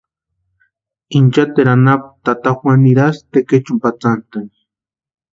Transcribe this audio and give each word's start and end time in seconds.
Inchateru 1.17 1.71
anapu 1.73 2.09
tata 2.25 2.49
Juanu 2.57 2.81
nirasïnti 2.85 3.27
tekechu 3.33 3.71
patsantaani. 3.83 4.53